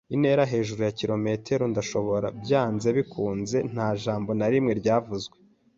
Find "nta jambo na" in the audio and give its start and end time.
3.71-4.47